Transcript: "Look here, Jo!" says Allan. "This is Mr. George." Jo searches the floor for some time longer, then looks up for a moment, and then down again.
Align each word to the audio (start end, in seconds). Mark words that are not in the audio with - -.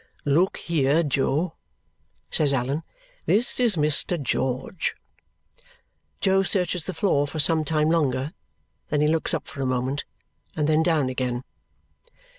"Look 0.25 0.57
here, 0.57 1.03
Jo!" 1.03 1.53
says 2.31 2.53
Allan. 2.53 2.81
"This 3.27 3.59
is 3.59 3.75
Mr. 3.75 4.19
George." 4.19 4.95
Jo 6.19 6.41
searches 6.41 6.85
the 6.87 6.93
floor 6.95 7.27
for 7.27 7.37
some 7.37 7.63
time 7.63 7.89
longer, 7.91 8.33
then 8.89 9.05
looks 9.05 9.31
up 9.35 9.45
for 9.45 9.61
a 9.61 9.65
moment, 9.67 10.05
and 10.55 10.67
then 10.67 10.81
down 10.81 11.07
again. 11.07 11.43